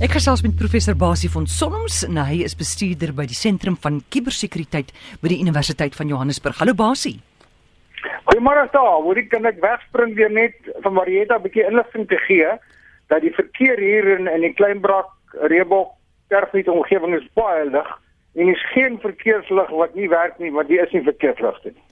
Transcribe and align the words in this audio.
Ek 0.00 0.14
gesels 0.16 0.40
met 0.40 0.54
professor 0.56 0.94
Basie 0.96 1.28
van 1.28 1.44
Sonnoms 1.44 1.98
en 2.06 2.16
hy 2.16 2.38
is 2.40 2.54
bestuurder 2.56 3.10
by 3.12 3.26
die 3.28 3.36
Sentrum 3.36 3.74
van 3.84 3.98
Kubersekuriteit 4.08 4.94
by 5.20 5.28
die 5.28 5.36
Universiteit 5.42 5.92
van 5.92 6.08
Johannesburg. 6.08 6.56
Hallo 6.56 6.72
Basie. 6.72 7.18
Goeiemôre 8.30 8.62
daar. 8.72 9.02
Hoe 9.04 9.24
kan 9.28 9.44
ek 9.44 9.60
wegspring 9.60 10.14
weer 10.16 10.32
net 10.32 10.56
van 10.80 10.96
Marieta 10.96 11.36
'n 11.36 11.44
bietjie 11.44 11.66
inligting 11.68 12.08
te 12.08 12.16
gee 12.24 12.48
dat 13.12 13.20
die 13.20 13.34
verkeer 13.36 13.76
hier 13.76 14.08
in 14.16 14.24
in 14.26 14.40
die 14.40 14.54
Kleinbrak 14.56 15.12
Reebok 15.52 15.92
Terfiet 16.32 16.72
omgewing 16.72 17.20
is 17.20 17.28
baie 17.36 17.68
lig 17.68 17.90
en 18.34 18.48
is 18.48 18.66
geen 18.74 18.98
verkeerslig 19.02 19.70
wat 19.70 19.94
nie 19.94 20.08
werk 20.08 20.38
nie, 20.38 20.52
want 20.54 20.68
die 20.68 20.80
is 20.82 20.92
nie 20.92 21.02
verkeersligte 21.06 21.74
nie. 21.74 21.86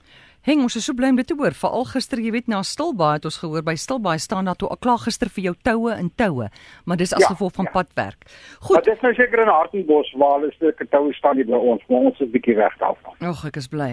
Heng, 0.47 0.61
ons 0.63 0.77
is 0.79 0.85
so 0.87 0.95
bly 0.95 1.09
om 1.11 1.17
dit 1.19 1.27
te 1.27 1.35
hoor. 1.35 1.51
Veral 1.51 1.83
gister, 1.89 2.19
jy 2.23 2.31
weet, 2.31 2.47
na 2.47 2.61
Stilbaai 2.63 3.17
het 3.17 3.25
ons 3.27 3.41
gehoor 3.41 3.63
by 3.67 3.73
Stilbaai 3.75 4.15
staan 4.23 4.47
daar 4.47 4.55
toe 4.55 4.69
al 4.71 4.79
klaar 4.79 5.01
gister 5.03 5.27
vir 5.35 5.49
jou 5.49 5.53
toue 5.67 5.97
in 5.99 6.07
toue, 6.15 6.47
maar 6.87 6.99
dis 7.01 7.11
as 7.13 7.25
ja, 7.25 7.33
gevolg 7.33 7.57
van 7.57 7.67
ja. 7.67 7.73
padwerk. 7.75 8.23
Goed. 8.61 8.77
Maar 8.77 8.85
dis 8.87 9.03
nou 9.03 9.11
seker 9.17 9.43
in 9.43 9.51
Hartenbos 9.51 10.13
waar 10.21 10.37
hulle 10.37 10.53
stukke 10.55 10.87
toue 10.95 11.11
staan 11.17 11.41
hier 11.41 11.49
by 11.49 11.59
ons, 11.59 11.83
maar 11.91 12.07
ons 12.09 12.23
is 12.23 12.31
bietjie 12.31 12.55
weg 12.55 12.79
daarvan. 12.79 13.19
Ag, 13.19 13.43
ek 13.51 13.59
is 13.59 13.67
bly. 13.67 13.91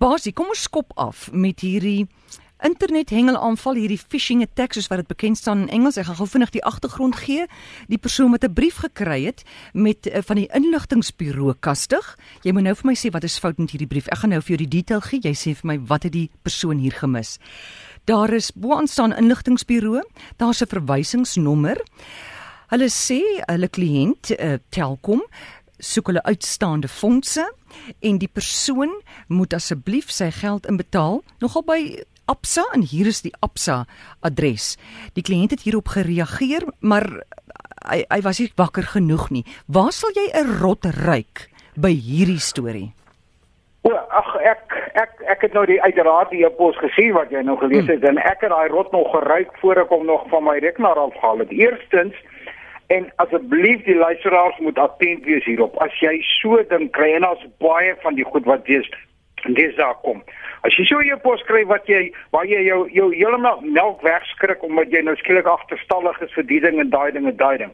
Basie, 0.00 0.32
kom 0.32 0.48
ons 0.54 0.64
skop 0.64 0.96
af 0.96 1.28
met 1.36 1.60
hierdie 1.60 2.08
internet 2.62 3.10
hengelaanval 3.10 3.78
hierdie 3.78 3.98
phishing 4.00 4.42
attacks 4.42 4.78
soos 4.78 4.88
wat 4.90 5.02
dit 5.02 5.10
bekend 5.10 5.38
staan 5.38 5.64
in 5.64 5.68
Engels. 5.68 5.98
Ek 6.00 6.06
gaan 6.08 6.18
gou 6.20 6.28
vinnig 6.28 6.52
die 6.54 6.64
agtergrond 6.64 7.16
gee. 7.16 7.46
Die 7.88 7.98
persoon 7.98 8.30
wat 8.30 8.44
'n 8.44 8.52
brief 8.52 8.80
gekry 8.84 9.24
het 9.24 9.42
met 9.72 10.06
uh, 10.06 10.22
van 10.22 10.36
die 10.36 10.48
inligtingbureau 10.54 11.54
kastig. 11.60 12.18
Jy 12.42 12.52
moet 12.52 12.62
nou 12.62 12.74
vir 12.74 12.86
my 12.86 12.94
sê 12.94 13.10
wat 13.10 13.24
is 13.24 13.38
fout 13.38 13.58
met 13.58 13.70
hierdie 13.70 13.88
brief. 13.88 14.08
Ek 14.08 14.18
gaan 14.18 14.30
nou 14.30 14.40
vir 14.40 14.56
jou 14.56 14.66
die 14.66 14.76
detail 14.78 15.00
gee. 15.00 15.20
Jy 15.22 15.34
sê 15.34 15.54
vir 15.54 15.66
my 15.66 15.78
wat 15.86 16.02
het 16.02 16.12
die 16.12 16.30
persoon 16.42 16.78
hier 16.78 16.92
gemis. 16.92 17.38
Daar 18.04 18.32
is 18.32 18.52
bo 18.52 18.74
aan 18.76 18.88
staan 18.88 19.12
inligtingbureau. 19.12 20.02
Daar's 20.36 20.62
'n 20.62 20.66
verwysingsnommer. 20.66 21.80
Hulle 22.70 22.88
sê 22.88 23.20
hulle 23.46 23.68
kliënt 23.68 24.30
uh, 24.38 24.58
Telkom 24.70 25.22
soek 25.80 26.06
hulle 26.06 26.22
uitstaande 26.22 26.88
fondse 26.88 27.44
en 28.00 28.18
die 28.18 28.28
persoon 28.28 28.92
moet 29.28 29.54
asseblief 29.56 30.10
sy 30.12 30.30
geld 30.30 30.68
inbetaal 30.70 31.22
nogal 31.40 31.64
by 31.66 31.80
Absa 32.30 32.62
en 32.74 32.84
hier 32.86 33.08
is 33.10 33.24
die 33.26 33.32
Absa 33.42 33.84
adres. 34.22 34.76
Die 35.16 35.24
kliënt 35.26 35.56
het 35.56 35.64
hierop 35.66 35.90
gereageer, 35.90 36.68
maar 36.78 37.08
hy 37.90 38.04
hy 38.06 38.20
was 38.22 38.38
nie 38.38 38.50
wakker 38.60 38.86
genoeg 38.94 39.30
nie. 39.34 39.44
Waar 39.66 39.92
sal 39.96 40.14
jy 40.14 40.30
'n 40.30 40.60
rot 40.62 40.86
ruik 41.04 41.50
by 41.74 41.90
hierdie 41.90 42.38
storie? 42.38 42.90
O, 43.82 43.90
ag 43.90 44.30
ek 44.44 44.74
ek 44.94 45.12
ek 45.34 45.40
het 45.46 45.52
nou 45.56 45.66
die 45.66 45.82
uiteraard 45.82 46.30
die 46.30 46.44
e-pos 46.44 46.76
gesien 46.78 47.14
wat 47.16 47.30
jy 47.30 47.42
nou 47.42 47.56
gelees 47.58 47.86
hmm. 47.86 47.94
het 47.94 48.02
hmm. 48.04 48.18
en 48.18 48.24
ek 48.32 48.44
het 48.44 48.50
daai 48.50 48.68
rot 48.68 48.92
nog 48.92 49.10
geruik 49.10 49.50
voor 49.62 49.82
ek 49.82 49.88
hom 49.88 50.06
nog 50.06 50.28
van 50.28 50.44
my 50.44 50.58
rekenaar 50.58 50.98
afhaal 50.98 51.38
het. 51.38 51.50
Eerstens 51.50 52.14
en 52.86 53.12
asseblief 53.16 53.82
die 53.84 53.96
luisteraars 53.96 54.58
moet 54.58 54.78
attent 54.78 55.24
wees 55.24 55.44
hierop. 55.44 55.78
As 55.82 55.94
jy 56.00 56.20
so 56.40 56.62
dink 56.68 56.92
kry 56.92 57.14
en 57.16 57.26
ons 57.26 57.46
baie 57.58 57.94
van 58.02 58.14
die 58.14 58.26
goed 58.26 58.44
wat 58.44 58.66
jy 58.66 58.82
dis 59.48 59.76
daar 59.76 59.94
kom. 60.02 60.22
As 60.62 60.76
jy 60.76 60.84
so 60.84 60.98
'n 60.98 61.20
pos 61.20 61.40
skryf 61.40 61.66
wat 61.68 61.86
jy 61.86 62.12
waar 62.32 62.46
jy 62.46 62.62
jou 62.66 62.88
jou 62.92 63.14
heeltemal 63.14 63.60
melk 63.60 64.02
wegskrik 64.02 64.62
omdat 64.62 64.90
jy 64.90 65.02
nou 65.02 65.16
skielik 65.16 65.46
agterstallig 65.46 66.20
is 66.20 66.32
vir 66.32 66.44
die 66.44 66.60
ding 66.60 66.80
en 66.80 66.90
daai 66.90 67.12
ding 67.12 67.26
en 67.26 67.36
daai 67.36 67.58
ding. 67.58 67.72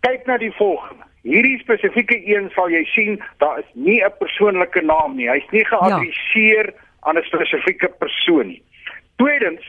Kyk 0.00 0.26
na 0.26 0.38
die 0.38 0.52
volgende. 0.52 1.04
Hierdie 1.22 1.58
spesifieke 1.58 2.16
een 2.26 2.50
sal 2.54 2.70
jy 2.70 2.84
sien, 2.84 3.22
daar 3.38 3.58
is 3.58 3.70
nie 3.74 4.02
'n 4.02 4.12
persoonlike 4.18 4.80
naam 4.82 5.16
nie. 5.16 5.28
Hy's 5.28 5.50
nie 5.50 5.64
geadresseer 5.64 6.66
ja. 6.66 6.78
aan 7.00 7.18
'n 7.18 7.22
spesifieke 7.22 7.88
persoon 7.98 8.46
nie. 8.46 8.62
Tweedens, 9.16 9.62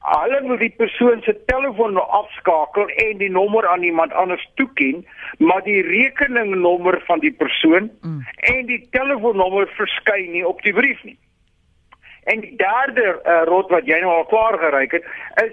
hulle 0.00 0.40
wil 0.48 0.56
die 0.56 0.72
persoon 0.76 1.20
se 1.22 1.34
telefoon 1.46 1.92
nou 1.92 2.04
afskakel 2.18 2.88
en 3.04 3.18
die 3.20 3.30
nommer 3.30 3.66
aan 3.68 3.82
iemand 3.82 4.12
anders 4.12 4.44
toeken, 4.54 5.06
maar 5.38 5.62
die 5.62 5.82
rekeningnommer 5.82 7.02
van 7.06 7.20
die 7.20 7.32
persoon 7.32 7.90
mm. 8.00 8.20
en 8.52 8.66
die 8.66 8.80
telefoonnommer 8.90 9.68
verskyn 9.76 10.30
nie 10.32 10.46
op 10.46 10.62
die 10.62 10.72
brief 10.72 11.02
nie. 11.04 11.18
En 12.32 12.40
die 12.40 12.56
derde 12.56 13.04
uh, 13.12 13.42
rot 13.48 13.68
wat 13.72 13.88
jy 13.88 14.00
nou 14.00 14.12
al 14.14 14.28
klaar 14.32 14.56
geryk 14.60 14.96
het, 14.98 15.10
is 15.44 15.52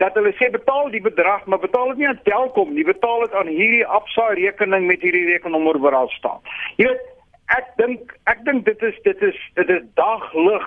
dat 0.00 0.16
hulle 0.18 0.32
sê 0.40 0.48
betaal 0.50 0.88
die 0.90 1.02
bedrag, 1.04 1.44
maar 1.46 1.60
betaal 1.60 1.92
dit 1.92 2.02
nie 2.02 2.08
aan 2.08 2.22
Telkom 2.24 2.72
nie, 2.74 2.84
betaal 2.88 3.26
dit 3.26 3.34
aan 3.38 3.50
hierdie 3.52 3.84
Absa 3.86 4.32
rekening 4.38 4.88
met 4.88 5.04
hierdie 5.04 5.26
rekeningnommer 5.28 5.78
wat 5.84 5.96
daar 5.98 6.14
staan. 6.16 6.40
Jy 6.80 6.88
weet, 6.88 7.10
ek 7.58 7.68
dink 7.76 8.16
ek 8.32 8.40
dink 8.48 8.64
dit 8.64 8.88
is 8.88 8.96
dit 9.04 9.28
is 9.28 9.38
dit 9.60 9.70
is 9.76 9.84
daglig 10.00 10.64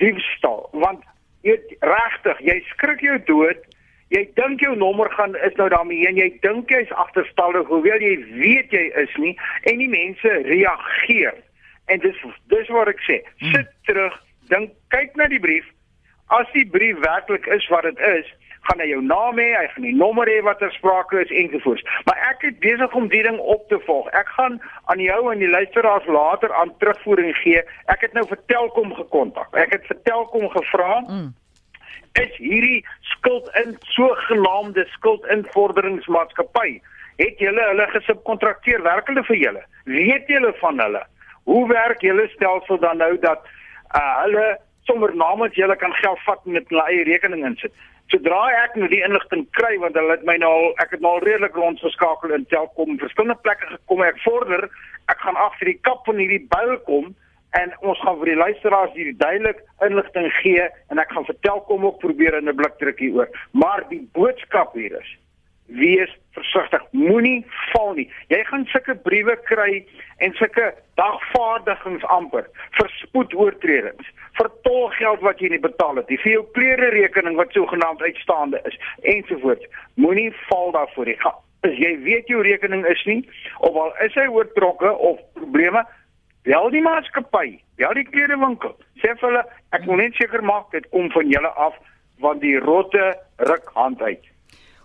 diefstal, 0.00 0.68
want 0.84 1.00
jy 1.46 1.58
regtig, 1.80 2.42
jy 2.46 2.58
skrik 2.72 3.04
jou 3.04 3.18
dood. 3.28 3.60
Jy 4.12 4.26
dink 4.36 4.60
jou 4.60 4.74
nommer 4.76 5.08
gaan 5.16 5.32
is 5.40 5.54
nou 5.56 5.70
daarmee 5.72 6.04
en 6.08 6.18
jy 6.20 6.28
dink 6.44 6.68
jy's 6.70 6.90
agterstallig, 7.00 7.64
hoewel 7.72 8.02
jy 8.04 8.18
weet 8.36 8.74
jy 8.74 8.82
is 9.00 9.14
nie 9.16 9.32
en 9.70 9.80
die 9.80 9.88
mense 9.88 10.34
reageer. 10.48 11.38
En 11.88 12.02
dis 12.02 12.18
dis 12.52 12.68
wat 12.76 12.90
ek 12.92 13.00
sê. 13.08 13.22
Sit 13.54 13.70
terug, 13.88 14.18
dink 14.52 14.74
kyk 14.92 15.16
na 15.16 15.30
die 15.32 15.40
brief. 15.40 15.64
As 16.32 16.48
die 16.52 16.66
brief 16.68 17.00
werklik 17.00 17.48
is 17.56 17.64
wat 17.72 17.88
dit 17.88 18.04
is, 18.10 18.28
gaan 18.68 18.80
hy 18.80 18.88
jou 18.92 19.00
naam 19.02 19.38
hê, 19.40 19.48
hy 19.56 19.66
gaan 19.74 19.86
die 19.88 19.96
nommer 19.96 20.30
hê 20.30 20.38
wat 20.46 20.60
ter 20.62 20.72
sprake 20.76 21.20
is 21.24 21.34
ensovoorts. 21.42 21.82
Maar 22.06 22.22
ek 22.30 22.46
het 22.46 22.60
besig 22.62 22.94
om 22.98 23.08
die 23.10 23.22
ding 23.26 23.38
op 23.38 23.66
te 23.68 23.78
volg. 23.86 24.08
Ek 24.18 24.30
gaan 24.36 24.60
aan 24.92 25.02
jou 25.02 25.20
en 25.32 25.42
die 25.42 25.50
luisteraars 25.50 26.06
later 26.06 26.54
aan 26.54 26.74
terugvoering 26.78 27.34
gee. 27.42 27.62
Ek 27.92 28.06
het 28.06 28.14
nou 28.14 28.26
vir 28.30 28.40
Telkom 28.52 28.94
gekontak. 28.94 29.50
Ek 29.58 29.74
het 29.74 29.86
vir 29.90 29.98
Telkom 30.06 30.48
gevra 30.54 31.00
mm. 31.08 31.30
is 32.22 32.34
hierdie 32.38 32.82
skuld 33.14 33.50
in 33.64 33.76
sogenaamde 33.96 34.86
skuldinvorderingsmaatskappy 34.96 36.80
het 37.20 37.38
julle 37.38 37.64
hulle 37.68 37.86
gesubkontrakteer 37.92 38.82
werk 38.82 39.08
hulle 39.10 39.24
vir 39.28 39.38
julle 39.40 39.62
weet 39.84 40.30
julle 40.32 40.52
van 40.60 40.80
hulle 40.80 41.02
hoe 41.50 41.62
werk 41.70 42.04
julle 42.04 42.28
stelsel 42.34 42.80
dan 42.82 43.00
nou 43.02 43.14
dat 43.24 43.44
uh, 43.96 44.22
hulle 44.22 44.46
sommer 44.88 45.14
namens 45.14 45.54
julle 45.54 45.76
kan 45.76 45.94
geld 46.00 46.20
vat 46.26 46.46
met 46.46 46.68
hulle 46.68 46.84
eie 46.90 47.04
rekening 47.08 47.44
insit. 47.46 47.72
Sodra 48.12 48.40
ek 48.64 48.76
nou 48.76 48.88
die 48.92 49.02
inligting 49.06 49.46
kry 49.58 49.76
want 49.82 49.96
hulle 49.98 50.16
het 50.16 50.26
my 50.28 50.36
nou 50.42 50.50
al 50.52 50.68
ek 50.84 50.96
het 50.96 51.04
nou 51.04 51.14
al 51.16 51.24
redelik 51.26 51.56
rondgeskakel 51.56 52.34
in 52.36 52.46
Telkom 52.50 52.98
verskillende 53.00 53.38
plekke 53.46 53.70
gekom 53.74 54.04
ek 54.06 54.20
vorder 54.26 54.68
ek 55.12 55.22
gaan 55.24 55.38
agter 55.46 55.72
die 55.72 55.80
kap 55.88 56.04
van 56.08 56.20
hierdie 56.20 56.42
byl 56.52 56.76
kom 56.88 57.12
en 57.60 57.72
ons 57.84 58.00
gaan 58.00 58.18
vir 58.20 58.32
die 58.32 58.40
luisteraars 58.40 58.94
hier 58.96 59.14
duidelik 59.22 59.64
inligting 59.86 60.28
gee 60.40 60.68
en 60.90 61.00
ek 61.02 61.10
gaan 61.14 61.28
vertel 61.28 61.64
kom 61.68 61.86
ook 61.88 61.98
probeer 62.04 62.38
in 62.40 62.48
'n 62.48 62.56
blikdrukkie 62.60 63.12
oor 63.16 63.28
maar 63.52 63.84
die 63.88 64.02
boodskap 64.18 64.74
hier 64.74 64.98
is 65.00 65.16
wees 65.72 66.10
versigtig. 66.36 66.82
Moenie 66.90 67.46
val 67.82 67.94
nie. 67.98 68.08
Jy 68.30 68.40
gaan 68.48 68.66
sulke 68.70 68.94
briewe 69.06 69.36
kry 69.48 69.82
en 70.24 70.34
sulke 70.38 70.72
dagvaardigings 71.00 72.04
amper 72.14 72.48
vir 72.78 72.90
spoedoortredings, 73.00 74.10
vir 74.38 74.50
tolgeld 74.66 75.24
wat 75.26 75.40
jy 75.42 75.52
nie 75.52 75.62
betaal 75.62 76.00
het 76.00 76.10
vir 76.12 76.32
jou 76.32 76.44
klere 76.56 76.92
rekening 76.94 77.38
wat 77.40 77.54
sogenaamd 77.56 78.02
uitstaande 78.02 78.60
is 78.70 78.78
ensovoorts. 79.14 79.66
Moenie 79.94 80.30
val 80.48 80.72
daarvoor 80.76 81.10
nie. 81.10 81.18
As 81.62 81.74
jy 81.78 81.92
weet 82.06 82.30
jou 82.30 82.42
rekening 82.42 82.84
is 82.90 83.02
nie 83.06 83.20
of 83.60 83.76
al 83.78 83.92
is 84.04 84.14
hy 84.18 84.26
oortrokke 84.30 84.90
of 85.10 85.20
probleme, 85.38 85.84
bel 86.48 86.70
die 86.74 86.82
maatskappy, 86.82 87.58
bel 87.78 87.94
die 87.98 88.08
klerewinkel. 88.10 88.74
Sê 89.02 89.14
vir 89.14 89.28
hulle, 89.28 89.46
ek 89.76 89.86
wil 89.86 90.02
net 90.02 90.18
seker 90.18 90.42
maak 90.42 90.70
dit 90.74 90.88
kom 90.94 91.10
van 91.14 91.30
julle 91.30 91.54
af 91.68 91.78
want 92.22 92.42
die 92.42 92.58
rotte 92.62 93.12
ruk 93.48 93.70
hand 93.74 94.02
uit. 94.02 94.31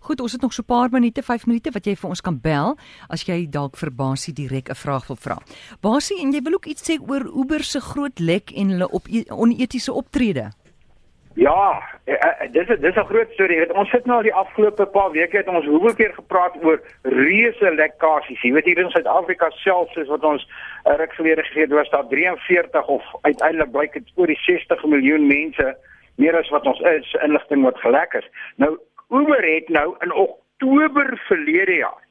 Goed, 0.01 0.21
ons 0.21 0.31
het 0.31 0.41
nog 0.41 0.53
so 0.53 0.61
'n 0.61 0.65
paar 0.65 0.89
minute, 0.91 1.23
5 1.23 1.45
minute 1.45 1.71
wat 1.71 1.85
jy 1.85 1.95
vir 1.95 2.09
ons 2.09 2.21
kan 2.21 2.39
bel 2.41 2.77
as 3.09 3.23
jy 3.23 3.49
dalk 3.49 3.77
vir 3.77 3.91
Basie 3.91 4.33
direk 4.33 4.69
'n 4.69 4.75
vraag 4.75 5.07
wil 5.07 5.15
vra. 5.15 5.37
Basie, 5.81 6.21
en 6.21 6.31
jy 6.31 6.41
wil 6.41 6.53
ook 6.53 6.65
iets 6.65 6.89
sê 6.89 6.99
oor 7.09 7.25
Uber 7.25 7.63
se 7.63 7.79
groot 7.79 8.19
lek 8.19 8.51
en 8.51 8.69
hulle 8.69 8.89
op 8.89 9.07
onetiese 9.29 9.93
optrede. 9.93 10.51
Ja, 11.37 11.83
eh, 12.03 12.13
eh, 12.13 12.51
dis 12.51 12.67
dis 12.67 12.95
'n 12.95 13.05
groot 13.11 13.31
storie. 13.31 13.73
Ons 13.73 13.89
sit 13.89 14.05
nou 14.05 14.17
al 14.17 14.23
die 14.23 14.33
afgelope 14.33 14.85
paar 14.85 15.11
weke 15.11 15.37
het 15.37 15.47
ons 15.47 15.65
hoeveel 15.65 15.95
keer 15.95 16.13
gepraat 16.13 16.55
oor 16.63 16.81
reuse 17.01 17.71
lekkasies. 17.75 18.41
Jy 18.41 18.51
weet 18.51 18.65
hier 18.65 18.77
in 18.77 18.89
Suid-Afrika 18.89 19.49
self 19.49 19.91
soos 19.91 20.07
wat 20.07 20.23
ons 20.23 20.47
ruk 20.83 21.13
gelede 21.13 21.43
gegee 21.43 21.61
het, 21.61 21.71
was 21.71 21.89
daar 21.89 22.07
43 22.07 22.87
of 22.87 23.03
uiteindelik 23.21 23.71
blyk 23.71 23.93
dit 23.93 24.03
oor 24.15 24.27
die 24.27 24.39
60 24.41 24.85
miljoen 24.85 25.27
mense 25.27 25.77
meer 26.15 26.37
as 26.37 26.49
wat 26.49 26.65
ons 26.65 26.79
is 26.79 27.15
inligting 27.23 27.63
wat 27.63 27.77
gelek 27.77 28.13
is. 28.13 28.29
Nou 28.55 28.77
Uber 29.09 29.43
het 29.43 29.69
nou 29.69 29.95
in 29.99 30.11
Oktober 30.13 31.21
verlede 31.27 31.73
jaar 31.73 32.05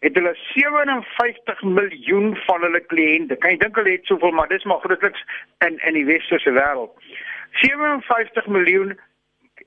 het 0.00 0.14
hulle 0.14 0.34
57 0.34 1.62
miljoen 1.62 2.36
van 2.36 2.62
hulle 2.64 2.80
kliënte. 2.80 3.36
Kan 3.36 3.52
jy 3.52 3.58
dink 3.60 3.76
hulle 3.76 3.92
het 3.98 4.08
soveel, 4.08 4.32
maar 4.32 4.48
dis 4.48 4.64
maar 4.64 4.80
grootliks 4.80 5.24
in 5.66 5.76
in 5.84 5.98
die 5.98 6.06
westerse 6.08 6.52
wêreld. 6.56 7.12
57 7.60 8.46
miljoen 8.46 8.96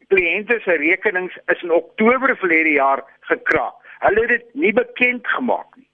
kliënte 0.09 0.59
se 0.65 0.77
rekenings 0.81 1.37
is 1.53 1.61
in 1.61 1.71
Oktober 1.71 2.37
verlede 2.37 2.73
jaar 2.79 3.05
gekraak. 3.29 3.77
Hulle 3.99 4.25
het 4.25 4.29
dit 4.29 4.53
nie 4.65 4.73
bekend 4.73 5.27
gemaak 5.37 5.75
nie. 5.75 5.87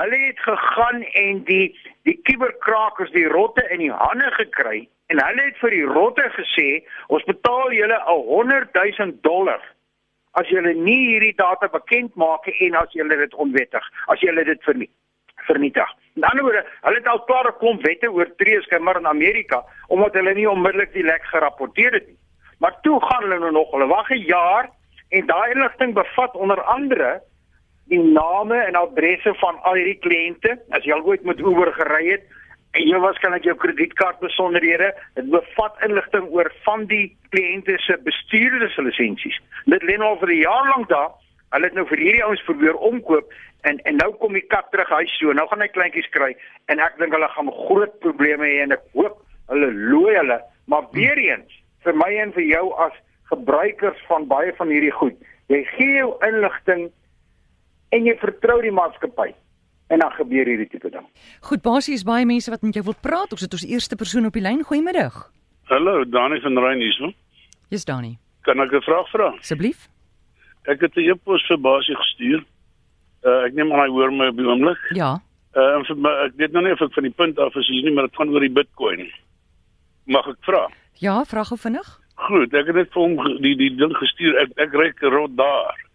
Hulle 0.00 0.18
het 0.24 0.40
gegaan 0.40 1.02
en 1.02 1.44
die 1.44 1.76
die 2.08 2.20
kuberkrakers 2.24 3.12
die 3.12 3.28
rotte 3.28 3.68
in 3.68 3.84
die 3.84 3.92
hande 3.92 4.32
gekry 4.40 4.86
en 5.12 5.20
hulle 5.20 5.50
het 5.50 5.60
vir 5.60 5.76
die 5.76 5.84
rotte 5.84 6.24
gesê 6.40 6.68
ons 7.06 7.24
betaal 7.28 7.72
julle 7.76 8.00
'n 8.00 8.24
100 8.32 8.72
000 8.72 9.12
dollar 9.20 9.60
as 10.32 10.48
julle 10.48 10.74
nie 10.74 11.00
hierdie 11.08 11.34
data 11.36 11.68
bekend 11.68 12.14
maak 12.14 12.46
en 12.48 12.74
as 12.74 12.92
julle 12.92 13.16
dit 13.16 13.34
onwettig, 13.34 13.84
as 14.06 14.20
julle 14.20 14.44
dit 14.44 14.62
vernietig 14.62 14.96
vernietig. 15.46 15.90
In 16.18 16.24
ander 16.24 16.44
woorde, 16.44 16.64
hulle 16.80 16.98
het 17.00 17.06
al 17.06 17.22
klaar 17.28 17.46
'n 17.48 17.58
klomp 17.58 17.82
wette 17.86 18.10
oortree 18.12 18.60
skimmer 18.62 18.96
in 18.96 19.06
Amerika 19.06 19.64
omdat 19.86 20.14
hulle 20.18 20.34
nie 20.34 20.50
onmiddellik 20.50 20.92
die 20.92 21.02
lek 21.02 21.24
gerapporteer 21.24 21.92
het 21.92 22.06
nie. 22.06 22.18
Maar 22.58 22.80
toe 22.82 23.00
gaan 23.00 23.22
hulle 23.22 23.38
nou 23.38 23.52
nog, 23.52 23.70
hulle 23.70 23.86
wag 23.86 24.10
'n 24.10 24.26
jaar 24.26 24.70
en 25.08 25.26
daai 25.26 25.50
inligting 25.54 25.94
bevat 25.94 26.34
onder 26.34 26.62
andere 26.62 27.22
die 27.88 28.02
name 28.02 28.56
en 28.56 28.74
adresse 28.74 29.34
van 29.34 29.62
al 29.62 29.74
hierdie 29.74 29.98
kliënte. 29.98 30.58
As 30.70 30.84
jy 30.84 30.92
al 30.92 31.04
ooit 31.04 31.22
met 31.22 31.38
Uber 31.38 31.72
gery 31.72 32.10
het, 32.10 32.24
en 32.76 32.88
jy 32.88 32.98
waarskynlik 33.00 33.46
jou 33.48 33.54
kredietkaart 33.58 34.20
besonderhede, 34.20 34.90
dit 35.16 35.30
bevat 35.32 35.84
inligting 35.86 36.28
oor 36.34 36.50
van 36.66 36.84
die 36.90 37.06
kliënte 37.32 37.78
se 37.84 37.96
bestuurderslisensies. 38.04 39.38
Dit 39.72 39.86
lê 39.88 39.96
nou 39.98 40.16
vir 40.20 40.32
'n 40.34 40.42
jaar 40.42 40.68
lank 40.68 40.88
daar. 40.88 41.10
Hulle 41.50 41.64
het 41.64 41.74
nou 41.74 41.86
vir 41.86 41.98
hierdie 41.98 42.24
ouens 42.24 42.42
probeer 42.44 42.76
omkoop 42.76 43.32
en 43.62 43.80
en 43.84 43.96
nou 43.96 44.12
kom 44.12 44.32
die 44.32 44.46
kat 44.46 44.70
terug 44.70 44.88
huis 44.88 45.18
toe. 45.18 45.34
Nou 45.34 45.48
gaan 45.48 45.60
hy 45.60 45.68
kleintjies 45.68 46.10
kry 46.10 46.36
en 46.66 46.78
ek 46.78 46.98
dink 46.98 47.12
hulle 47.12 47.28
gaan 47.28 47.50
groot 47.50 47.98
probleme 48.00 48.44
hê 48.44 48.62
en 48.62 48.72
ek 48.72 48.84
hoop 48.92 49.16
hulle 49.48 49.72
looi 49.72 50.16
hulle. 50.16 50.40
Maar 50.66 50.84
weer 50.92 51.18
eens, 51.18 51.62
vir 51.84 51.94
my 51.94 52.14
en 52.14 52.32
vir 52.32 52.42
jou 52.42 52.74
as 52.76 52.92
gebruikers 53.24 54.00
van 54.06 54.26
baie 54.26 54.52
van 54.52 54.68
hierdie 54.68 54.92
goed, 54.92 55.16
jy 55.48 55.64
gee 55.64 55.96
jou 55.96 56.16
inligting 56.22 56.90
en 57.90 58.04
jy 58.04 58.16
vertrou 58.18 58.60
die 58.62 58.72
maatskappy 58.72 59.32
en 59.88 59.98
dan 59.98 60.12
gebeur 60.16 60.46
hierdie 60.46 60.68
tipe 60.68 60.90
ding. 60.92 61.06
Goed, 61.48 61.62
basies 61.64 62.04
baie 62.04 62.26
mense 62.28 62.50
wat 62.50 62.62
met 62.62 62.76
jou 62.76 62.84
wil 62.84 62.96
praat. 63.00 63.32
Ons 63.32 63.44
het 63.46 63.52
ons 63.52 63.66
eerste 63.66 63.96
persoon 63.96 64.28
op 64.28 64.36
die 64.36 64.44
lyn. 64.44 64.64
Goeiemiddag. 64.64 65.30
Hallo, 65.72 66.04
Dani 66.04 66.40
van 66.40 66.58
Rein 66.58 66.80
hier. 66.80 67.14
Dis 67.72 67.84
Dani. 67.84 68.18
Kan 68.42 68.60
ek 68.60 68.72
'n 68.72 68.82
vraag 68.82 69.08
vra? 69.10 69.28
Asseblief. 69.38 69.88
Ek 70.64 70.80
het 70.80 70.96
'n 70.96 71.10
e-pos 71.10 71.46
vir 71.46 71.60
Basie 71.60 71.96
gestuur. 71.96 72.44
Uh 73.24 73.44
ek 73.46 73.54
neem 73.54 73.72
aan 73.72 73.80
hy 73.80 73.88
hoor 73.88 74.12
my 74.12 74.28
op 74.28 74.36
die 74.36 74.46
oomblik. 74.46 74.78
Ja. 74.94 75.20
Uh 75.56 75.76
en 75.76 75.84
vir 75.84 75.96
my, 75.96 76.10
ek 76.26 76.32
weet 76.36 76.52
nou 76.52 76.64
nie 76.64 76.72
of 76.72 76.80
ek 76.80 76.92
van 76.92 77.02
die 77.02 77.16
punt 77.16 77.38
af 77.38 77.56
is 77.56 77.68
nie, 77.68 77.92
maar 77.92 78.06
dit 78.06 78.16
gaan 78.16 78.28
oor 78.28 78.40
die 78.40 78.56
Bitcoin. 78.58 79.10
Mag 80.06 80.28
ek 80.28 80.40
vra? 80.40 80.68
Ja, 81.00 81.24
vra 81.24 81.44
gou 81.44 81.58
vinnig. 81.58 81.88
Goed, 82.14 82.54
ek 82.54 82.66
het 82.66 82.74
net 82.74 82.92
vir 82.92 83.02
hom 83.02 83.42
die 83.42 83.56
die 83.56 83.76
ding 83.76 83.94
gestuur. 83.96 84.38
Ek 84.42 84.50
ek 84.56 84.72
ry 84.72 84.92
rond 85.00 85.36
daar. 85.36 85.87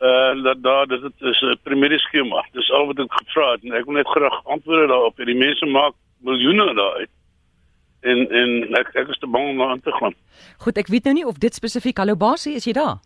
Uh 0.00 0.42
dat 0.44 0.62
daar 0.62 0.86
dis 0.86 1.00
dit 1.00 1.12
is 1.20 1.40
'n 1.42 1.58
primêre 1.62 1.98
skema. 1.98 2.44
Dis 2.52 2.70
al 2.72 2.86
wat 2.86 2.98
ek 2.98 3.12
gevra 3.12 3.50
het 3.52 3.64
en 3.64 3.72
ek 3.72 3.84
wil 3.84 3.94
net 3.94 4.06
graag 4.08 4.44
antwoorde 4.46 4.86
daarop. 4.86 5.16
Die 5.16 5.34
mense 5.36 5.66
maak 5.66 5.94
miljoene 6.24 6.74
daaruit. 6.74 7.10
En 8.00 8.18
en 8.30 8.74
ek 8.80 8.88
ek 8.94 9.08
is 9.08 9.18
te 9.18 9.26
bang 9.26 9.48
om 9.50 9.58
daar 9.58 9.68
aan 9.68 9.80
te 9.80 9.92
gaan. 9.92 10.14
Goed, 10.58 10.78
ek 10.78 10.86
weet 10.88 11.04
nou 11.04 11.14
nie 11.14 11.26
of 11.26 11.38
dit 11.38 11.54
spesifiek 11.54 11.96
hallo 11.96 12.16
basie 12.16 12.54
is 12.54 12.64
jy 12.64 12.72
daar? 12.72 12.96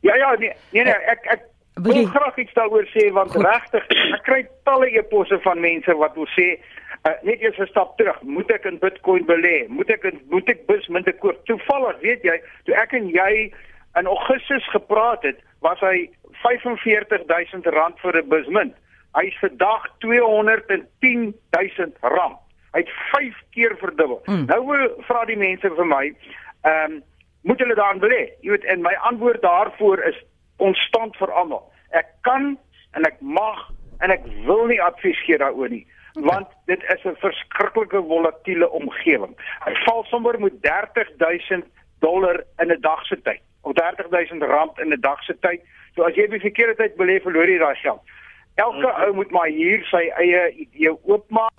Ja 0.00 0.14
ja, 0.14 0.34
nee 0.38 0.52
nee, 0.72 0.84
nee 0.84 0.92
ek 1.14 1.26
ek 1.26 1.40
Wil 1.74 1.92
wil 1.92 2.02
jy- 2.02 2.10
graag 2.10 2.36
iets 2.38 2.52
daaroor 2.54 2.86
sê 2.86 3.10
want 3.12 3.34
regtig 3.34 3.84
ek 4.14 4.22
kry 4.22 4.46
talle 4.64 4.86
e-posse 4.98 5.38
van 5.42 5.60
mense 5.60 5.94
wat 5.96 6.14
wil 6.14 6.28
sê 6.38 6.60
uh, 7.06 7.12
net 7.22 7.40
eers 7.42 7.58
'n 7.58 7.66
stap 7.66 7.96
terug, 7.98 8.22
moet 8.22 8.50
ek 8.50 8.64
in 8.64 8.78
Bitcoin 8.78 9.24
belê? 9.26 9.66
Moet 9.68 9.90
ek 9.90 10.04
in 10.04 10.20
moet 10.30 10.48
ek 10.48 10.66
busmunte 10.66 11.12
koop? 11.18 11.44
Toevallig, 11.46 11.98
weet 12.00 12.22
jy, 12.22 12.40
toe 12.64 12.74
ek 12.74 12.92
en 12.92 13.08
jy 13.08 13.52
in 13.98 14.06
Augustus 14.06 14.70
gepraat 14.70 15.22
het, 15.22 15.36
was 15.60 15.80
hy 15.80 16.08
R45000 16.44 18.00
vir 18.02 18.16
'n 18.16 18.28
busmunt. 18.28 18.74
Hy's 19.14 19.38
vandag 19.38 19.86
R210000. 20.02 22.38
Hy 22.72 22.80
het 22.80 22.90
5 23.12 23.42
keer 23.50 23.76
verdubbel. 23.78 24.22
Mm. 24.26 24.44
Nou 24.46 24.88
vra 25.06 25.24
die 25.24 25.36
mense 25.36 25.70
vir 25.70 25.86
my, 25.86 26.16
ehm 26.62 26.92
um, 26.92 27.02
moet 27.44 27.60
hulle 27.60 27.74
daarin 27.74 28.00
belê? 28.00 28.32
Jy 28.40 28.50
weet, 28.50 28.64
en 28.64 28.80
my 28.80 28.94
antwoord 28.94 29.42
daarvoor 29.42 29.98
is 30.08 30.24
konstant 30.56 31.16
vir 31.16 31.32
almal. 31.32 31.72
Ek 31.90 32.06
kan 32.20 32.58
en 32.96 33.04
ek 33.04 33.20
mag 33.20 33.70
en 34.00 34.10
ek 34.10 34.24
wil 34.46 34.66
nie 34.66 34.82
advies 34.82 35.24
gee 35.26 35.38
daaroor 35.38 35.68
nie, 35.68 35.86
want 36.14 36.48
dit 36.66 36.82
is 36.94 37.04
'n 37.04 37.16
verskriklike 37.20 38.02
volatiele 38.08 38.70
omgewing. 38.70 39.36
Hy 39.64 39.74
val 39.84 40.04
sommer 40.04 40.40
met 40.40 40.62
30000 40.62 41.64
dollar 42.00 42.44
in 42.58 42.72
'n 42.72 42.80
dag 42.80 43.06
se 43.06 43.22
tyd 43.22 43.40
of 43.64 43.72
30000 43.72 44.42
rand 44.42 44.78
in 44.78 44.92
'n 44.92 45.00
dag 45.00 45.22
se 45.22 45.36
tyd. 45.40 45.60
So 45.94 46.02
as 46.02 46.14
jy 46.14 46.26
op 46.28 46.36
die 46.36 46.44
verkeerde 46.44 46.76
tyd 46.78 46.96
belê, 46.98 47.20
verloor 47.22 47.50
jy 47.50 47.58
daai 47.58 47.76
geld. 47.82 48.14
Elke 48.54 48.90
ou 49.06 49.12
moet 49.18 49.30
maar 49.34 49.50
hier 49.50 49.82
sy 49.90 50.06
eie 50.22 50.46
idee 50.66 50.94
oopmaak 51.02 51.54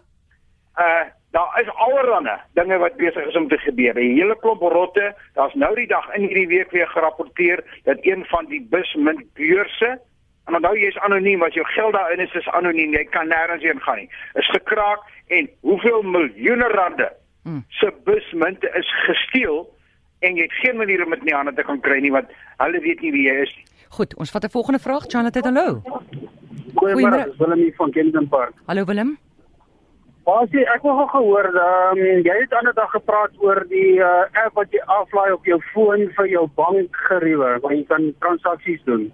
uh 0.79 1.05
daar 1.35 1.59
is 1.59 1.67
allerlei 1.83 2.37
dinge 2.55 2.77
wat 2.79 2.95
besig 2.95 3.25
is 3.27 3.35
om 3.35 3.49
te 3.51 3.57
gebeur. 3.57 3.97
'n 3.99 4.15
Hele 4.15 4.35
klomp 4.39 4.61
rotte. 4.61 5.15
Daar's 5.33 5.53
nou 5.53 5.75
die 5.75 5.87
dag 5.87 6.07
in 6.15 6.21
hierdie 6.21 6.47
week 6.47 6.71
weer 6.71 6.87
gerapporteer 6.87 7.63
dat 7.83 7.97
een 8.01 8.25
van 8.25 8.45
die 8.45 8.61
busmuntbeurse 8.69 9.99
en 10.47 10.55
onthou 10.55 10.77
jy's 10.77 10.97
anoniem, 10.97 11.43
as 11.43 11.53
jou 11.53 11.65
geld 11.65 11.93
daarin 11.93 12.19
is, 12.19 12.33
is 12.33 12.47
anoniem. 12.47 12.93
Jy 12.93 13.03
kan 13.03 13.27
nêrens 13.27 13.63
heen 13.63 13.81
gaan 13.81 13.97
nie. 13.97 14.09
Is 14.33 14.49
gekraak 14.49 15.03
en 15.27 15.49
hoeveel 15.61 16.01
miljoene 16.01 16.67
rande 16.67 17.11
Hmm. 17.45 17.65
se 17.69 17.93
busmunte 18.03 18.71
is 18.73 18.93
gesteel 19.05 19.75
en 20.19 20.35
jy 20.35 20.41
het 20.41 20.53
geen 20.53 20.77
manier 20.77 21.03
om 21.03 21.09
dit 21.09 21.19
in 21.19 21.25
die 21.25 21.35
hande 21.35 21.53
te 21.53 21.63
kan 21.63 21.79
kry 21.79 21.99
nie 22.01 22.11
want 22.11 22.31
hulle 22.57 22.79
weet 22.81 23.01
nie 23.05 23.11
wie 23.13 23.27
jy 23.27 23.35
is 23.43 23.51
nie. 23.57 23.65
Goed, 23.95 24.15
ons 24.15 24.31
vat 24.31 24.43
'n 24.43 24.49
volgende 24.49 24.79
vraag. 24.79 25.03
Charlotte, 25.07 25.39
hallo. 25.39 25.81
Goeiemôre. 26.75 27.37
Willem 27.37 27.59
hier 27.59 27.75
van 27.75 27.91
Kensington 27.91 28.27
Park. 28.27 28.53
Hallo 28.65 28.83
Willem. 28.85 29.17
Basie, 30.23 30.65
ek 30.65 30.81
het 30.81 30.83
nog 30.83 31.11
gehoor, 31.11 31.45
ehm 31.45 31.97
um, 31.97 32.21
jy 32.27 32.35
het 32.39 32.53
ander 32.53 32.73
dag 32.73 32.91
gepraat 32.91 33.31
oor 33.37 33.65
die 33.69 33.99
uh, 33.99 34.43
app 34.43 34.53
wat 34.53 34.71
jy 34.71 34.81
aflaai 34.85 35.31
op 35.33 35.45
jou 35.45 35.59
foon 35.73 36.09
vir 36.17 36.27
jou 36.27 36.47
bankgeriewe, 36.55 37.59
waar 37.61 37.73
jy 37.73 37.85
kan 37.85 38.13
transaksies 38.19 38.83
doen. 38.83 39.11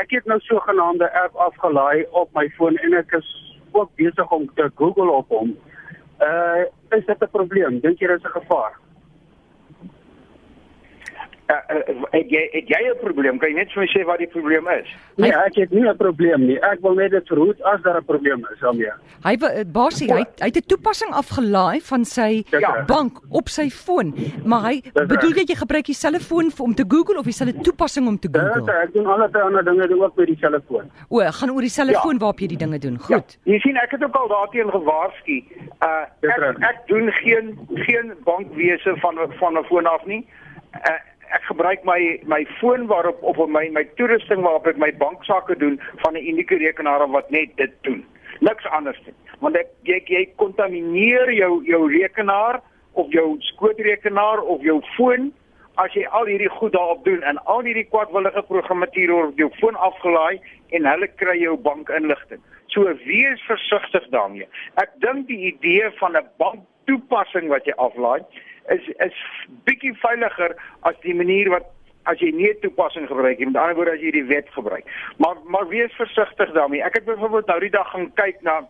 Ek 0.00 0.10
het 0.10 0.24
nou 0.24 0.40
sogenaamde 0.40 1.12
app 1.22 1.36
afgelaai 1.36 2.06
op 2.10 2.28
my 2.34 2.48
foon 2.56 2.76
en 2.76 2.94
ek 2.94 3.12
is 3.12 3.28
ook 3.72 3.90
besig 3.94 4.30
om 4.32 4.50
te 4.54 4.70
Google 4.74 5.10
op 5.10 5.28
hom. 5.28 5.56
Uh 6.18 6.64
is 6.98 7.06
dit 7.06 7.22
'n 7.22 7.30
probleem? 7.30 7.80
Dink 7.80 7.98
jy 7.98 8.06
dit 8.06 8.16
is 8.16 8.24
'n 8.24 8.40
gevaar? 8.40 8.72
Uh, 11.50 11.56
het 12.14 12.28
jy 12.30 12.42
het 12.52 12.68
jy 12.70 12.78
'n 12.90 12.98
probleem? 13.00 13.38
Kan 13.38 13.48
jy 13.50 13.54
net 13.56 13.72
vir 13.74 13.82
my 13.82 13.86
sê 13.90 14.04
wat 14.06 14.18
die 14.18 14.26
probleem 14.30 14.68
is? 14.68 14.86
Nee, 15.16 15.32
ek 15.34 15.54
het 15.56 15.70
nie 15.72 15.82
'n 15.88 15.96
probleem 15.96 16.46
nie. 16.46 16.58
Ek 16.62 16.78
wil 16.80 16.94
net 16.94 17.10
dit 17.10 17.26
verhoed 17.26 17.60
as 17.62 17.80
daar 17.82 17.96
'n 17.98 18.04
probleem 18.04 18.46
is 18.52 18.60
daarmee. 18.60 18.92
Hy 19.24 19.34
eh, 19.34 19.64
basie, 19.66 20.12
hy 20.12 20.22
hy 20.38 20.46
het 20.46 20.56
'n 20.56 20.66
toepassing 20.66 21.10
afgelaai 21.12 21.80
van 21.80 22.04
sy 22.04 22.44
Ja. 22.52 22.84
bank 22.86 23.18
op 23.30 23.48
sy 23.48 23.68
foon, 23.70 24.14
maar 24.44 24.62
hy 24.62 24.80
Dis 24.80 25.06
bedoel 25.06 25.30
jy 25.34 25.44
jy 25.46 25.54
gebruik 25.56 25.84
dieselfde 25.86 26.20
foon 26.20 26.50
vir- 26.50 26.64
om 26.64 26.74
te 26.74 26.84
Google 26.88 27.18
of 27.18 27.24
dieselfde 27.24 27.60
toepassing 27.60 28.06
om 28.06 28.18
te 28.18 28.28
Google? 28.32 28.72
ek 28.82 28.92
doen 28.92 29.06
alle 29.06 29.28
ander 29.42 29.64
dinge 29.64 29.88
doen 29.88 30.02
ook 30.02 30.16
met 30.16 30.26
dieselfde 30.26 30.62
foon. 30.68 30.90
O, 31.08 31.18
gaan 31.18 31.50
oor 31.50 31.60
dieselfde 31.60 31.92
Ja. 31.94 32.00
foon 32.00 32.18
waarop 32.18 32.38
jy 32.38 32.46
die 32.46 32.58
dinge 32.58 32.78
doen. 32.78 32.98
Goed. 32.98 33.38
Ja, 33.44 33.52
jy 33.52 33.58
sien 33.58 33.76
ek 33.76 33.90
het 33.90 34.04
ook 34.04 34.14
al 34.14 34.28
daarteen 34.28 34.70
gewaarsku. 34.70 35.42
Uh 35.82 36.04
Dis 36.20 36.30
ek, 36.30 36.58
ek 36.60 36.76
doen 36.86 37.10
geen 37.12 37.58
geen 37.74 38.14
bankwese 38.24 38.94
van 39.00 39.18
van 39.38 39.58
'n 39.58 39.64
foon 39.64 39.86
af 39.86 40.04
nie. 40.06 40.26
Uh, 40.74 40.94
gebruik 41.50 41.84
my 41.84 42.00
my 42.34 42.42
foon 42.58 42.86
waarop 42.86 43.22
of 43.22 43.36
my 43.48 43.66
my 43.76 43.84
toerusting 43.98 44.42
waarop 44.46 44.66
ek 44.70 44.78
my 44.78 44.92
banksaake 45.02 45.58
doen 45.58 45.80
van 46.04 46.14
'n 46.14 46.26
unieke 46.32 46.56
rekenaar 46.62 47.06
wat 47.10 47.30
net 47.30 47.56
dit 47.56 47.74
doen. 47.82 48.04
Niks 48.40 48.66
anders 48.66 49.00
nie. 49.06 49.14
Want 49.40 49.56
ek 49.56 49.68
jy 49.82 50.02
jy 50.06 50.24
kontamineer 50.36 51.32
jou 51.32 51.52
jou 51.64 51.82
rekenaar 51.92 52.60
of 52.92 53.12
jou 53.12 53.36
skootrekenaar 53.38 54.40
of 54.40 54.62
jou 54.62 54.80
foon 54.96 55.32
as 55.74 55.92
jy 55.94 56.04
al 56.18 56.26
hierdie 56.26 56.52
goed 56.58 56.72
daarop 56.72 57.04
doen 57.04 57.22
en 57.22 57.38
al 57.44 57.62
hierdie 57.64 57.88
kwadwillige 57.88 58.42
programmatuur 58.48 59.12
op 59.26 59.38
jou 59.38 59.50
foon 59.60 59.76
afgelaai 59.76 60.40
en 60.76 60.86
hulle 60.86 61.08
kry 61.22 61.38
jou 61.40 61.56
bankinligting. 61.56 62.42
So 62.74 62.84
wees 63.04 63.40
versigtig 63.48 64.06
daarmee. 64.14 64.48
Ek 64.82 64.92
dink 65.04 65.26
die 65.26 65.40
idee 65.52 65.90
van 65.98 66.16
'n 66.16 66.28
banktoepassing 66.38 67.48
wat 67.48 67.64
jy 67.66 67.74
aflaai 67.76 68.20
is 68.68 68.88
is 68.88 69.16
bietjie 69.64 69.94
veiliger 69.94 70.56
as 70.80 70.98
die 71.00 71.14
manier 71.14 71.50
wat 71.50 71.66
as 72.08 72.20
jy 72.22 72.30
nie 72.34 72.52
toepassing 72.62 73.08
gebruik 73.08 73.38
nie. 73.38 73.50
Met 73.50 73.60
ander 73.60 73.76
woorde 73.78 73.96
as 73.96 74.04
jy 74.04 74.12
die 74.14 74.26
wet 74.28 74.48
gebruik. 74.54 74.86
Maar 75.18 75.40
maar 75.44 75.68
wees 75.68 75.92
versigtig 75.98 76.52
daarmee. 76.52 76.82
Ek 76.82 76.94
het 76.94 77.04
byvoorbeeld 77.04 77.46
nou 77.46 77.58
die 77.60 77.74
dag 77.74 77.90
gaan 77.90 78.12
kyk 78.20 78.40
na 78.46 78.60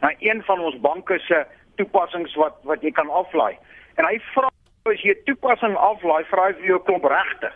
na 0.00 0.12
een 0.18 0.42
van 0.42 0.60
ons 0.60 0.78
banke 0.80 1.18
se 1.18 1.44
toepassings 1.76 2.34
wat 2.34 2.60
wat 2.68 2.82
jy 2.82 2.92
kan 2.96 3.10
aflaai. 3.10 3.56
En 3.96 4.06
hy 4.06 4.20
vra 4.34 4.48
as 4.90 5.02
jy 5.02 5.14
'n 5.14 5.24
toepassing 5.24 5.76
aflaai, 5.76 6.24
vra 6.24 6.46
hy 6.46 6.52
vir 6.52 6.66
jou 6.66 6.80
klomp 6.84 7.04
regte. 7.04 7.52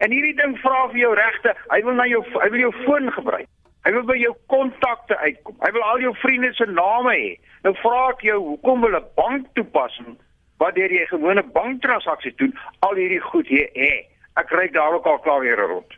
En 0.00 0.10
hierdie 0.10 0.36
ding 0.36 0.58
vra 0.58 0.88
vir 0.88 1.00
jou 1.00 1.14
regte. 1.14 1.54
Hy 1.70 1.82
wil 1.82 1.94
na 1.94 2.06
jou 2.06 2.22
hy 2.42 2.48
wil 2.50 2.60
jou 2.60 2.72
foon 2.84 3.12
gebruik. 3.12 3.48
Hy 3.84 3.92
wil 3.92 4.02
by 4.02 4.16
jou 4.16 4.34
kontakte 4.46 5.16
uitkom. 5.16 5.56
Hy 5.60 5.70
wil 5.72 5.82
al 5.82 6.00
jou 6.00 6.14
vriende 6.14 6.52
se 6.54 6.66
name 6.66 7.14
hê. 7.16 7.38
Nou 7.62 7.74
vra 7.74 8.10
ek 8.10 8.20
jou, 8.20 8.38
hoekom 8.38 8.80
wil 8.80 8.96
'n 8.96 9.04
bank 9.16 9.46
toepassing 9.54 10.18
wat 10.60 10.76
deur 10.76 10.92
jy 10.92 11.06
gewone 11.10 11.42
banktransaksies 11.54 12.36
doen, 12.36 12.52
al 12.86 13.00
hierdie 13.00 13.22
goed 13.30 13.48
hê? 13.48 13.66
hê? 13.74 13.92
Ek 14.40 14.46
kry 14.52 14.68
daar 14.72 14.98
ook 14.98 15.08
al 15.08 15.18
klaar 15.24 15.40
weer 15.40 15.58
rond. 15.58 15.96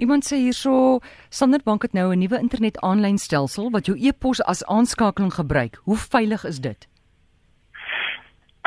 Iemand 0.00 0.24
sê 0.24 0.38
hierso, 0.40 1.00
Standard 1.28 1.64
Bank 1.64 1.82
het 1.82 1.92
nou 1.92 2.14
'n 2.14 2.18
nuwe 2.18 2.38
internet 2.38 2.80
aanlyn 2.80 3.18
stelsel 3.18 3.70
wat 3.70 3.86
jou 3.86 3.96
e-pos 3.98 4.40
as 4.42 4.64
aanskakeling 4.64 5.34
gebruik. 5.34 5.76
Hoe 5.84 5.96
veilig 5.96 6.44
is 6.44 6.60
dit? 6.60 6.88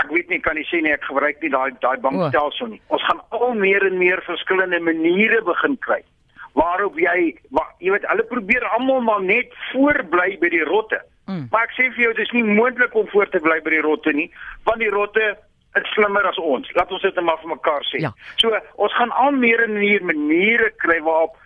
ek 0.04 0.12
weet 0.12 0.32
nie 0.32 0.42
kan 0.44 0.58
jy 0.60 0.66
sê 0.68 0.82
nie 0.84 0.94
ek 0.94 1.06
gebruik 1.08 1.40
nie 1.44 1.52
daai 1.54 1.72
daai 1.84 1.98
bankstelsel 2.04 2.74
nie. 2.74 2.82
Ons 2.96 3.06
gaan 3.08 3.22
al 3.38 3.56
meer 3.60 3.86
en 3.88 3.98
meer 4.02 4.22
verskillende 4.28 4.80
maniere 4.84 5.42
begin 5.48 5.78
kry 5.86 6.02
waarop 6.60 7.00
jy 7.02 7.34
wa, 7.58 7.64
jy 7.82 7.96
weet 7.96 8.04
hulle 8.12 8.26
probeer 8.30 8.66
almal 8.76 9.02
maar 9.02 9.24
net 9.26 9.54
voorbly 9.72 10.36
by 10.42 10.52
die 10.54 10.66
rotte. 10.70 11.00
Mm. 11.26 11.48
Maar 11.52 11.70
ek 11.70 11.76
sê 11.78 11.88
vir 11.96 12.08
jou 12.08 12.14
dis 12.20 12.32
nie 12.36 12.44
moontlik 12.44 12.96
om 12.96 13.08
voor 13.14 13.30
te 13.32 13.40
bly 13.44 13.60
by 13.64 13.76
die 13.76 13.84
rotte 13.86 14.14
nie, 14.16 14.30
want 14.68 14.84
die 14.84 14.92
rotte 14.92 15.34
is 15.80 15.94
slimmer 15.94 16.26
as 16.30 16.38
ons. 16.38 16.70
Laat 16.78 16.92
ons 16.92 17.02
dit 17.02 17.16
net 17.16 17.26
maar 17.26 17.40
vir 17.42 17.54
mekaar 17.56 17.86
sê. 17.90 18.02
Ja. 18.04 18.12
So 18.42 18.52
ons 18.76 18.98
gaan 18.98 19.14
al 19.24 19.32
meer 19.38 19.64
en 19.66 19.78
meer 19.80 20.04
maniere 20.06 20.70
kry 20.84 21.00
waarop 21.06 21.40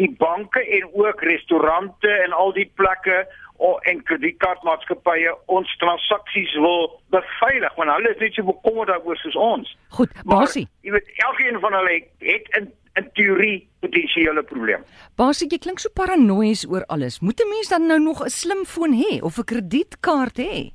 die 0.00 0.08
banke 0.18 0.62
en 0.78 0.88
ook 0.96 1.22
restaurante 1.28 2.10
en 2.24 2.32
al 2.32 2.54
die 2.56 2.70
plekke 2.80 3.26
o 3.58 3.74
en 3.90 4.02
kredietkaartmaatskappye 4.06 5.32
ons 5.50 5.70
transaksies 5.82 6.54
wil 6.62 6.92
beveilig 7.14 7.74
want 7.76 7.90
hulle 7.90 8.12
is 8.14 8.20
net 8.22 8.36
so 8.38 8.46
bekommerd 8.46 8.92
daaroor 8.92 9.18
soos 9.22 9.38
ons. 9.48 9.72
Goed, 9.98 10.12
Basie. 10.24 10.68
Jy 10.86 10.94
weet 10.94 11.10
elkeen 11.26 11.58
van 11.64 11.74
hulle 11.80 11.96
het 12.24 12.52
in 12.60 12.70
in 12.98 13.10
teorie 13.18 13.68
potensiële 13.80 14.42
probleem. 14.48 14.84
Basie, 15.18 15.48
jy 15.50 15.58
klink 15.62 15.82
so 15.82 15.92
paranoïes 15.94 16.64
oor 16.68 16.84
alles. 16.94 17.20
Moet 17.20 17.40
'n 17.40 17.48
mens 17.48 17.68
dan 17.68 17.86
nou 17.86 17.98
nog 17.98 18.22
'n 18.24 18.30
slimfoon 18.30 18.94
hê 19.02 19.22
of 19.22 19.38
'n 19.38 19.44
kredietkaart 19.44 20.36
hê? 20.38 20.72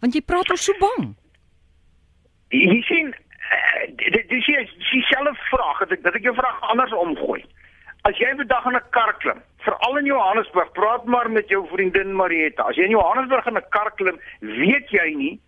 Want 0.00 0.14
jy 0.14 0.20
praat 0.20 0.50
al 0.50 0.56
so 0.56 0.72
bang. 0.78 1.14
Jy 2.50 2.82
sien 2.82 3.14
eh, 3.14 3.94
dit 3.96 4.28
dis 4.28 4.46
hier 4.46 4.62
dieselfde 4.90 5.34
vraag 5.50 5.78
dat 5.78 5.92
ek 5.92 6.02
dat 6.02 6.14
ek 6.14 6.22
jou 6.22 6.34
vraag 6.34 6.60
anders 6.70 6.92
omgooi. 6.92 7.44
As 8.02 8.18
jy 8.18 8.34
vandag 8.36 8.66
in 8.66 8.76
'n 8.76 8.90
kar 8.90 9.16
klim, 9.18 9.40
veral 9.64 9.98
in 9.98 10.04
Johannesburg, 10.04 10.72
praat 10.72 11.04
maar 11.04 11.30
met 11.30 11.48
jou 11.48 11.66
vriendin 11.68 12.16
Marietta. 12.16 12.62
As 12.62 12.76
jy 12.76 12.84
in 12.84 12.90
Johannesburg 12.90 13.46
in 13.46 13.56
'n 13.56 13.68
kar 13.70 13.90
klim, 13.94 14.20
weet 14.40 14.90
jy 14.90 15.14
nie 15.14 15.40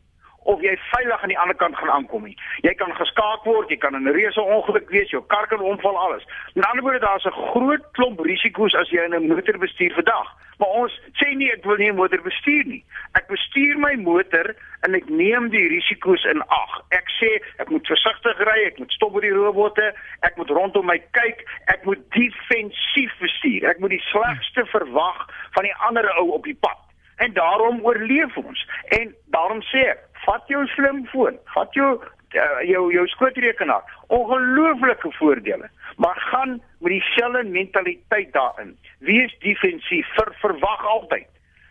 of 0.47 0.63
jy 0.63 0.75
veilig 0.93 1.23
aan 1.23 1.33
die 1.35 1.39
ander 1.39 1.57
kant 1.59 1.77
gaan 1.77 1.91
aankom 1.91 2.25
nie. 2.29 2.37
Jy 2.63 2.75
kan 2.81 2.95
geskaak 2.95 3.45
word, 3.45 3.71
jy 3.71 3.79
kan 3.83 3.95
in 3.99 4.07
'n 4.07 4.15
reuse 4.15 4.41
ongeluk 4.41 4.89
wees, 4.91 5.11
jou 5.11 5.23
kar 5.27 5.47
kan 5.47 5.61
omval 5.61 5.99
alles. 5.99 6.25
Met 6.55 6.67
ander 6.67 6.83
woorde, 6.83 7.07
daar's 7.07 7.27
'n 7.27 7.41
groot 7.53 7.85
klomp 7.93 8.21
risiko's 8.21 8.75
as 8.75 8.91
jy 8.91 9.05
in 9.05 9.15
'n 9.15 9.29
motor 9.29 9.59
bestuur 9.59 9.93
vandag. 9.95 10.29
Maar 10.59 10.69
ons 10.69 11.01
sê 11.21 11.35
nie 11.37 11.51
ek 11.53 11.65
wil 11.65 11.77
nie 11.77 11.91
'n 11.91 11.97
motor 11.97 12.23
bestuur 12.23 12.65
nie. 12.65 12.85
Ek 13.13 13.27
bestuur 13.29 13.79
my 13.79 13.95
motor 13.95 14.55
en 14.81 14.95
ek 14.95 15.09
neem 15.09 15.49
die 15.51 15.69
risiko's 15.69 16.25
in 16.25 16.43
ag. 16.49 16.73
Ek 16.91 17.09
sê 17.21 17.43
ek 17.59 17.69
moet 17.71 17.87
versigtig 17.87 18.39
ry, 18.39 18.65
ek 18.67 18.79
moet 18.79 18.93
stop 18.93 19.13
by 19.13 19.21
die 19.21 19.35
robotte, 19.35 19.95
ek 20.23 20.37
moet 20.37 20.51
rondom 20.51 20.87
my 20.87 20.99
kyk, 21.13 21.45
ek 21.67 21.85
moet 21.85 22.01
defensief 22.11 23.13
bestuur. 23.21 23.69
Ek 23.69 23.79
moet 23.79 23.91
die 23.91 24.05
slegste 24.13 24.67
verwag 24.67 25.29
van 25.53 25.65
die 25.65 25.75
ander 25.75 26.09
ou 26.19 26.31
op 26.31 26.45
die 26.45 26.59
pad. 26.61 26.79
En 27.17 27.33
daarom 27.33 27.81
oorleef 27.85 28.37
ons. 28.37 28.69
En 28.89 29.15
daarom 29.33 29.63
sê 29.63 29.89
ek, 29.93 30.01
vat 30.27 30.51
jou 30.51 30.67
slimfoon, 30.75 31.39
vat 31.55 31.79
jou 31.79 31.95
uh, 31.97 32.61
jou 32.69 32.83
jou 32.93 33.07
skootrekenaar. 33.15 33.87
Ongelooflike 34.07 35.13
voordele. 35.19 35.71
Maar 35.97 36.19
gaan 36.31 36.61
met 36.79 36.93
dieselfde 36.93 37.45
mentaliteit 37.45 38.33
daarin. 38.33 38.77
Wees 38.99 39.37
defensief, 39.39 40.07
ver, 40.15 40.35
verwag 40.43 40.87
altyd 40.87 41.27